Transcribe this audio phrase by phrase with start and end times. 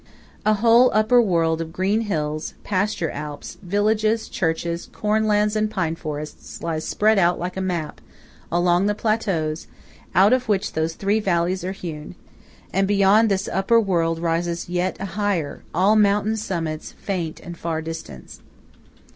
[0.47, 5.95] A whole upper world of green hills, pasture alps, villages, churches, corn lands and pine
[5.95, 8.01] forests, lies spread out like a map
[8.51, 9.67] along the plateaus
[10.15, 12.15] out of which those three valleys are hewn;
[12.73, 18.39] and beyond this upper world rises yet a higher–all mountain summits, faint and far distant.